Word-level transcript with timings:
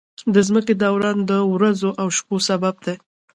د 0.33 0.35
ځمکې 0.47 0.73
دوران 0.83 1.17
د 1.29 1.31
ورځو 1.53 1.89
او 2.01 2.07
شپو 2.17 2.35
سبب 2.47 2.75
دی. 2.85 2.95